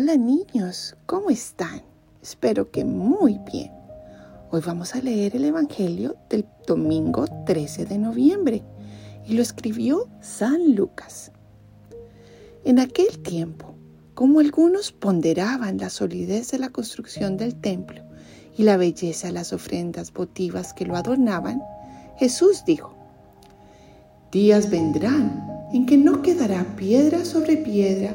Hola 0.00 0.16
niños, 0.16 0.94
¿cómo 1.06 1.28
están? 1.28 1.82
Espero 2.22 2.70
que 2.70 2.84
muy 2.84 3.40
bien. 3.50 3.72
Hoy 4.52 4.62
vamos 4.64 4.94
a 4.94 5.00
leer 5.00 5.34
el 5.34 5.44
Evangelio 5.44 6.14
del 6.30 6.46
domingo 6.68 7.26
13 7.46 7.84
de 7.84 7.98
noviembre 7.98 8.62
y 9.26 9.34
lo 9.34 9.42
escribió 9.42 10.08
San 10.20 10.76
Lucas. 10.76 11.32
En 12.64 12.78
aquel 12.78 13.18
tiempo, 13.24 13.74
como 14.14 14.38
algunos 14.38 14.92
ponderaban 14.92 15.78
la 15.78 15.90
solidez 15.90 16.52
de 16.52 16.60
la 16.60 16.68
construcción 16.68 17.36
del 17.36 17.56
templo 17.56 18.04
y 18.56 18.62
la 18.62 18.76
belleza 18.76 19.26
de 19.26 19.32
las 19.32 19.52
ofrendas 19.52 20.12
votivas 20.12 20.74
que 20.74 20.86
lo 20.86 20.94
adornaban, 20.94 21.60
Jesús 22.18 22.62
dijo, 22.64 22.94
Días 24.30 24.70
vendrán 24.70 25.68
en 25.72 25.86
que 25.86 25.96
no 25.96 26.22
quedará 26.22 26.62
piedra 26.76 27.24
sobre 27.24 27.56
piedra 27.56 28.14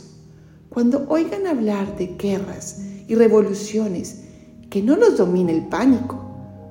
cuando 0.73 1.05
oigan 1.09 1.47
hablar 1.47 1.97
de 1.97 2.15
guerras 2.17 2.77
y 3.05 3.15
revoluciones, 3.15 4.21
que 4.69 4.81
no 4.81 4.95
los 4.95 5.17
domine 5.17 5.51
el 5.51 5.67
pánico, 5.67 6.17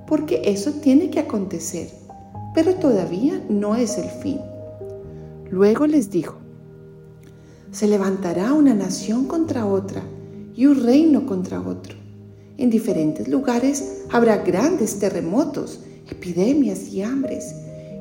porque 0.06 0.40
eso 0.46 0.72
tiene 0.72 1.10
que 1.10 1.20
acontecer, 1.20 1.90
pero 2.54 2.76
todavía 2.76 3.44
no 3.50 3.76
es 3.76 3.98
el 3.98 4.08
fin. 4.08 4.38
Luego 5.50 5.86
les 5.86 6.10
dijo, 6.10 6.36
se 7.72 7.88
levantará 7.88 8.54
una 8.54 8.72
nación 8.72 9.26
contra 9.26 9.66
otra 9.66 10.02
y 10.56 10.64
un 10.64 10.82
reino 10.82 11.26
contra 11.26 11.60
otro. 11.60 11.94
En 12.56 12.70
diferentes 12.70 13.28
lugares 13.28 14.04
habrá 14.10 14.38
grandes 14.38 14.98
terremotos, 14.98 15.80
epidemias 16.10 16.88
y 16.88 17.02
hambres, 17.02 17.54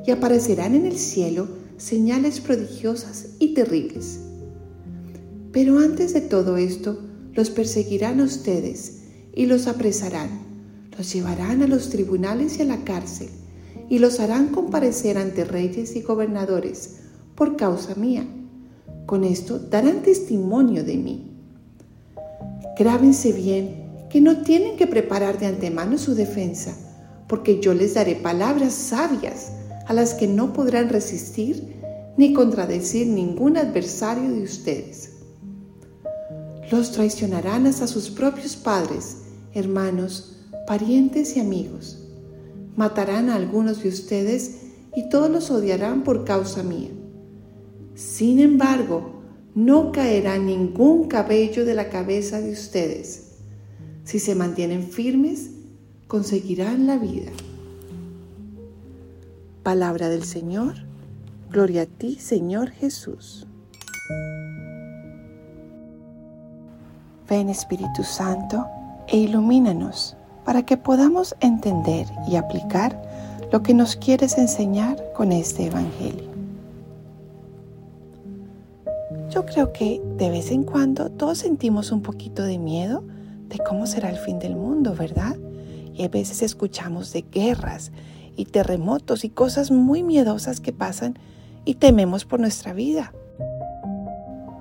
y 0.08 0.12
aparecerán 0.12 0.76
en 0.76 0.86
el 0.86 0.98
cielo 0.98 1.50
señales 1.76 2.40
prodigiosas 2.40 3.32
y 3.40 3.54
terribles 3.54 4.22
pero 5.52 5.80
antes 5.80 6.14
de 6.14 6.22
todo 6.22 6.58
esto, 6.58 7.00
los 7.34 7.50
perseguirán 7.50 8.20
a 8.20 8.26
ustedes 8.26 9.00
y 9.34 9.46
los 9.46 9.68
apresarán, 9.68 10.30
los 10.98 11.12
llevarán 11.14 11.62
a 11.64 11.68
los 11.68 11.90
tribunales 11.90 12.60
y 12.60 12.64
a 12.64 12.66
la 12.66 12.84
cárcel, 12.84 13.30
y 13.90 14.00
los 14.00 14.20
harán 14.20 14.50
comparecer 14.50 15.18
ante 15.18 15.46
reyes 15.46 15.96
y 15.96 16.02
gobernadores 16.02 16.98
por 17.36 17.56
causa 17.56 17.96
mía. 17.96 18.28
Con 19.06 19.24
esto 19.24 19.58
darán 19.58 20.04
testimonio 20.04 20.84
de 20.84 20.98
mí. 20.98 21.32
Grábense 22.78 23.32
bien 23.32 24.08
que 24.10 24.22
no 24.22 24.42
tienen 24.44 24.78
que 24.78 24.88
preparar 24.88 25.40
de 25.40 25.48
antemano 25.48 25.98
su 25.98 26.16
defensa, 26.16 26.76
porque 27.28 27.60
yo 27.60 27.74
les 27.74 27.94
daré 27.94 28.16
palabras 28.16 28.74
sabias 28.74 29.52
a 29.88 29.94
las 29.94 30.14
que 30.14 30.28
no 30.28 30.54
podrán 30.54 30.90
resistir 30.90 31.76
ni 32.18 32.34
contradecir 32.34 33.08
ningún 33.08 33.58
adversario 33.58 34.30
de 34.32 34.44
ustedes. 34.44 35.19
Los 36.72 36.92
traicionarán 36.92 37.66
hasta 37.66 37.88
sus 37.88 38.10
propios 38.10 38.56
padres, 38.56 39.18
hermanos, 39.54 40.38
parientes 40.68 41.36
y 41.36 41.40
amigos. 41.40 41.98
Matarán 42.76 43.30
a 43.30 43.36
algunos 43.36 43.82
de 43.82 43.90
ustedes 43.90 44.58
y 44.96 45.10
todos 45.10 45.30
los 45.30 45.50
odiarán 45.50 46.04
por 46.04 46.26
causa 46.26 46.62
mía. 46.62 46.92
Sin 47.96 48.40
embargo, 48.40 49.20
no 49.56 49.92
caerá 49.92 50.38
ningún 50.38 51.08
cabello 51.08 51.66
de 51.66 51.74
la 51.74 51.90
cabeza 51.90 52.40
de 52.40 52.52
ustedes. 52.52 53.32
Si 54.04 54.20
se 54.20 54.36
mantienen 54.36 54.84
firmes, 54.84 55.50
conseguirán 56.08 56.88
la 56.88 56.98
vida. 56.98 57.32
Palabra 59.64 60.10
del 60.10 60.24
Señor. 60.24 60.76
Gloria 61.52 61.82
a 61.82 61.86
ti, 61.86 62.16
Señor 62.20 62.70
Jesús. 62.70 63.48
Ven 67.30 67.50
Espíritu 67.50 68.04
Santo 68.04 68.66
e 69.08 69.18
ilumínanos 69.18 70.18
para 70.46 70.64
que 70.64 70.78
podamos 70.78 71.36
entender 71.42 72.08
y 72.28 72.38
aplicar 72.38 73.00
lo 73.52 73.62
que 73.62 73.74
nos 73.74 73.96
quieres 73.96 74.38
enseñar 74.38 74.98
con 75.14 75.32
este 75.32 75.68
Evangelio. 75.68 76.30
Yo 79.30 79.46
creo 79.46 79.72
que 79.74 80.02
de 80.18 80.30
vez 80.32 80.50
en 80.50 80.64
cuando 80.64 81.12
todos 81.12 81.38
sentimos 81.38 81.92
un 81.92 82.02
poquito 82.02 82.44
de 82.44 82.58
miedo 82.58 83.04
de 83.48 83.60
cómo 83.60 83.86
será 83.86 84.10
el 84.10 84.18
fin 84.18 84.40
del 84.40 84.56
mundo, 84.56 84.96
¿verdad? 84.96 85.38
Y 85.94 86.04
a 86.04 86.10
veces 86.10 86.42
escuchamos 86.42 87.14
de 87.14 87.22
guerras 87.22 87.92
y 88.36 88.46
terremotos 88.46 89.24
y 89.24 89.30
cosas 89.30 89.70
muy 89.70 90.02
miedosas 90.02 90.60
que 90.60 90.74
pasan 90.74 91.20
y 91.66 91.76
tememos 91.76 92.26
por 92.26 92.40
nuestra 92.40 92.74
vida. 92.74 93.14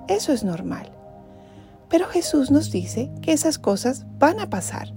Eso 0.07 0.33
es 0.33 0.43
normal. 0.43 0.98
Pero 1.89 2.07
Jesús 2.07 2.51
nos 2.51 2.71
dice 2.71 3.11
que 3.21 3.33
esas 3.33 3.57
cosas 3.57 4.05
van 4.19 4.39
a 4.39 4.49
pasar. 4.49 4.93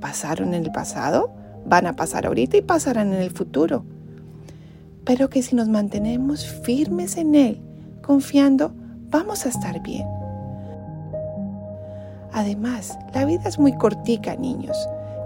Pasaron 0.00 0.52
en 0.52 0.64
el 0.64 0.72
pasado, 0.72 1.30
van 1.64 1.86
a 1.86 1.94
pasar 1.94 2.26
ahorita 2.26 2.56
y 2.56 2.62
pasarán 2.62 3.12
en 3.12 3.20
el 3.20 3.30
futuro. 3.30 3.84
Pero 5.04 5.30
que 5.30 5.42
si 5.42 5.54
nos 5.54 5.68
mantenemos 5.68 6.44
firmes 6.46 7.16
en 7.16 7.34
Él, 7.34 7.60
confiando, 8.02 8.72
vamos 9.10 9.46
a 9.46 9.48
estar 9.48 9.80
bien. 9.82 10.06
Además, 12.32 12.98
la 13.14 13.24
vida 13.24 13.44
es 13.46 13.58
muy 13.58 13.72
cortica, 13.72 14.36
niños. 14.36 14.76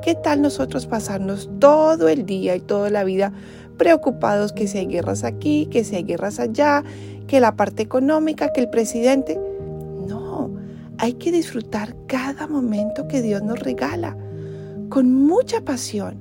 ¿Qué 0.03 0.15
tal 0.15 0.43
nosotros 0.43 0.87
pasarnos 0.87 1.49
todo 1.59 2.09
el 2.09 2.27
día 2.27 2.55
y 2.55 2.61
toda 2.61 2.91
la 2.91 3.05
vida 3.05 3.33
preocupados 3.79 4.53
que 4.53 4.69
si 4.69 4.79
hay 4.79 4.87
guerras 4.87 5.25
aquí, 5.25 5.67
que 5.71 5.85
si 5.85 5.97
hay 5.97 6.03
guerras 6.03 6.39
allá, 6.39 6.85
que 7.27 7.41
la 7.41 7.57
parte 7.57 7.83
económica, 7.83 8.53
que 8.53 8.61
el 8.61 8.69
presidente? 8.69 9.41
Hay 11.03 11.15
que 11.15 11.33
disfrutar 11.33 11.97
cada 12.07 12.47
momento 12.47 13.09
que 13.09 13.23
Dios 13.23 13.43
nos 13.43 13.59
regala 13.59 14.17
con 14.89 15.13
mucha 15.13 15.61
pasión. 15.61 16.17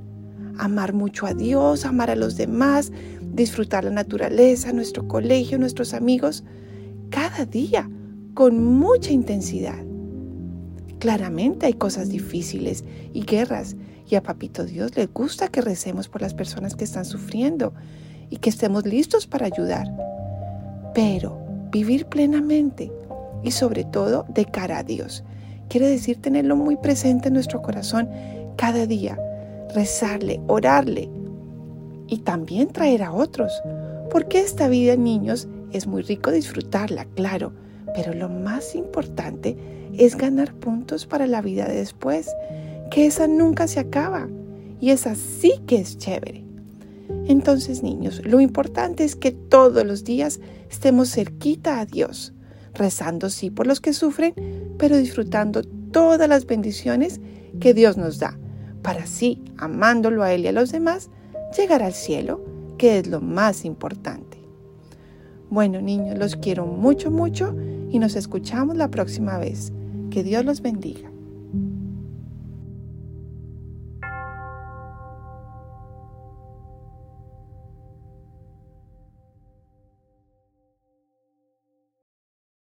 Amar 0.57 0.93
mucho 0.93 1.27
a 1.27 1.35
Dios, 1.35 1.85
amar 1.85 2.09
a 2.09 2.15
los 2.15 2.35
demás, 2.35 2.91
disfrutar 3.21 3.83
la 3.83 3.91
naturaleza, 3.91 4.73
nuestro 4.73 5.07
colegio, 5.07 5.59
nuestros 5.59 5.93
amigos, 5.93 6.43
cada 7.11 7.45
día 7.45 7.87
con 8.33 8.63
mucha 8.79 9.11
intensidad. 9.11 9.77
Claramente 10.97 11.67
hay 11.67 11.73
cosas 11.73 12.09
difíciles 12.09 12.83
y 13.13 13.21
guerras 13.21 13.75
y 14.09 14.15
a 14.15 14.23
Papito 14.23 14.65
Dios 14.65 14.97
le 14.97 15.05
gusta 15.05 15.49
que 15.49 15.61
recemos 15.61 16.09
por 16.09 16.23
las 16.23 16.33
personas 16.33 16.75
que 16.75 16.85
están 16.85 17.05
sufriendo 17.05 17.71
y 18.31 18.37
que 18.37 18.49
estemos 18.49 18.87
listos 18.87 19.27
para 19.27 19.45
ayudar. 19.45 19.85
Pero 20.95 21.39
vivir 21.71 22.07
plenamente 22.07 22.91
y 23.43 23.51
sobre 23.51 23.83
todo 23.83 24.25
de 24.29 24.45
cara 24.45 24.79
a 24.79 24.83
Dios. 24.83 25.23
Quiere 25.69 25.87
decir 25.87 26.21
tenerlo 26.21 26.55
muy 26.55 26.75
presente 26.75 27.29
en 27.29 27.35
nuestro 27.35 27.61
corazón 27.61 28.09
cada 28.57 28.85
día, 28.85 29.17
rezarle, 29.73 30.41
orarle 30.47 31.09
y 32.07 32.19
también 32.19 32.67
traer 32.69 33.03
a 33.03 33.13
otros. 33.13 33.61
Porque 34.09 34.41
esta 34.41 34.67
vida, 34.67 34.97
niños, 34.97 35.47
es 35.71 35.87
muy 35.87 36.01
rico 36.01 36.31
disfrutarla, 36.31 37.05
claro, 37.15 37.53
pero 37.95 38.13
lo 38.13 38.27
más 38.27 38.75
importante 38.75 39.57
es 39.97 40.17
ganar 40.17 40.53
puntos 40.53 41.05
para 41.05 41.27
la 41.27 41.41
vida 41.41 41.65
de 41.67 41.75
después, 41.75 42.29
que 42.89 43.05
esa 43.05 43.27
nunca 43.27 43.67
se 43.67 43.79
acaba 43.79 44.27
y 44.81 44.89
esa 44.89 45.15
sí 45.15 45.53
que 45.65 45.77
es 45.77 45.97
chévere. 45.97 46.43
Entonces, 47.27 47.83
niños, 47.83 48.21
lo 48.25 48.41
importante 48.41 49.05
es 49.05 49.15
que 49.15 49.31
todos 49.31 49.85
los 49.85 50.03
días 50.03 50.41
estemos 50.69 51.11
cerquita 51.13 51.79
a 51.79 51.85
Dios 51.85 52.33
rezando 52.73 53.29
sí 53.29 53.49
por 53.49 53.67
los 53.67 53.81
que 53.81 53.93
sufren, 53.93 54.33
pero 54.77 54.97
disfrutando 54.97 55.63
todas 55.91 56.27
las 56.27 56.45
bendiciones 56.45 57.19
que 57.59 57.73
Dios 57.73 57.97
nos 57.97 58.19
da, 58.19 58.37
para 58.81 59.03
así, 59.03 59.41
amándolo 59.57 60.23
a 60.23 60.33
Él 60.33 60.45
y 60.45 60.47
a 60.47 60.51
los 60.51 60.71
demás, 60.71 61.09
llegar 61.57 61.83
al 61.83 61.93
cielo, 61.93 62.43
que 62.77 62.99
es 62.99 63.07
lo 63.07 63.21
más 63.21 63.65
importante. 63.65 64.39
Bueno, 65.49 65.81
niños, 65.81 66.17
los 66.17 66.37
quiero 66.37 66.65
mucho, 66.65 67.11
mucho 67.11 67.53
y 67.89 67.99
nos 67.99 68.15
escuchamos 68.15 68.77
la 68.77 68.89
próxima 68.89 69.37
vez. 69.37 69.73
Que 70.09 70.23
Dios 70.23 70.45
los 70.45 70.61
bendiga. 70.61 71.10